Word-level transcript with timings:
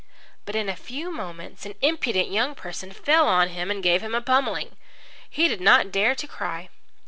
But 0.45 0.55
in 0.55 0.67
a 0.67 0.75
few 0.75 1.11
moments 1.11 1.63
an 1.63 1.75
impudent 1.79 2.31
young 2.31 2.55
person 2.55 2.91
fell 2.91 3.27
on 3.27 3.49
him 3.49 3.69
and 3.69 3.83
gave 3.83 4.01
him 4.01 4.15
a 4.15 4.21
pummelling. 4.23 4.75
He 5.29 5.47
did 5.47 5.61
not 5.61 5.91
dare 5.91 6.07
even 6.13 6.15
to 6.15 6.27
cry. 6.27 6.69